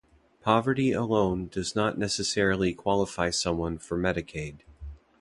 Poverty 0.41 0.93
alone 0.93 1.45
does 1.49 1.75
not 1.75 1.95
necessarily 1.95 2.73
qualify 2.73 3.29
someone 3.29 3.77
for 3.77 3.99
Medicaid. 3.99 4.63